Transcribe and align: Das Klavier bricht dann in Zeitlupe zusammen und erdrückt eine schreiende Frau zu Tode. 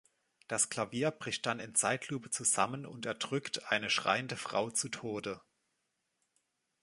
Das 0.47 0.71
Klavier 0.71 1.11
bricht 1.11 1.45
dann 1.45 1.59
in 1.59 1.75
Zeitlupe 1.75 2.31
zusammen 2.31 2.87
und 2.87 3.05
erdrückt 3.05 3.65
eine 3.71 3.91
schreiende 3.91 4.35
Frau 4.35 4.71
zu 4.71 4.89
Tode. 4.89 5.39